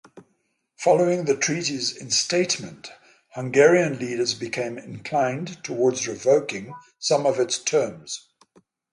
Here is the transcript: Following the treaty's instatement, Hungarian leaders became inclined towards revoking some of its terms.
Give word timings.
Following 0.77 1.25
the 1.25 1.37
treaty's 1.37 1.95
instatement, 1.95 2.89
Hungarian 3.33 3.99
leaders 3.99 4.33
became 4.33 4.79
inclined 4.79 5.63
towards 5.63 6.07
revoking 6.07 6.73
some 6.97 7.27
of 7.27 7.37
its 7.39 7.59
terms. 7.59 8.27